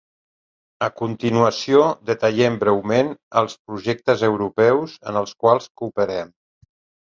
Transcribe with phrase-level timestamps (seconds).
[0.85, 3.13] A continuació detallem breument
[3.43, 6.37] els projectes europeus en els quals cooperem.